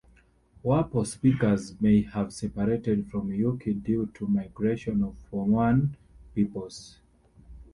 [0.63, 5.89] Wappo speakers may have separated from Yuki due to migrations of Pomoan
[6.33, 6.97] peoples.